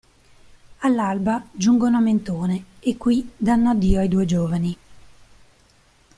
[0.79, 4.77] All'alba giungono a Mentone e qui danno addio ai due giovani.